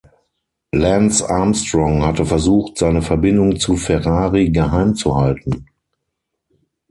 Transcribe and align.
Lance 0.71 1.29
Armstrong 1.29 2.03
hatte 2.03 2.25
versucht, 2.25 2.79
seine 2.79 3.03
Verbindung 3.03 3.59
zu 3.59 3.75
Ferrari 3.77 4.49
geheim 4.49 4.95
zu 4.95 5.15
halten. 5.15 5.67